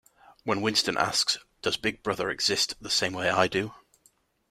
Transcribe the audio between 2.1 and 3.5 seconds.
exist the same way I